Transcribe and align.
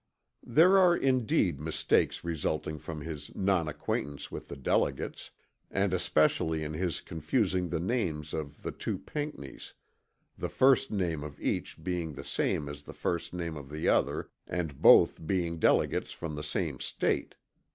There 0.47 0.79
are 0.79 0.97
indeed 0.97 1.59
mistakes 1.59 2.23
resulting 2.23 2.79
from 2.79 3.01
his 3.01 3.35
non 3.35 3.67
acquaintance 3.67 4.31
with 4.31 4.47
the 4.47 4.55
delegates; 4.55 5.29
and 5.69 5.93
especially 5.93 6.63
in 6.63 6.73
his 6.73 7.01
confusing 7.01 7.69
the 7.69 7.79
names 7.79 8.33
of 8.33 8.63
the 8.63 8.71
two 8.71 8.97
Pinckneys, 8.97 9.73
the 10.35 10.49
first 10.49 10.89
name 10.89 11.23
of 11.23 11.39
each 11.39 11.83
being 11.83 12.13
the 12.13 12.25
same 12.25 12.67
as 12.67 12.81
the 12.81 12.95
first 12.95 13.31
name 13.31 13.55
of 13.55 13.69
the 13.69 13.87
other 13.89 14.31
and 14.47 14.81
both 14.81 15.23
being 15.27 15.59
delegates 15.59 16.11
from 16.11 16.33
the 16.33 16.41
same 16.41 16.79
State. 16.79 17.35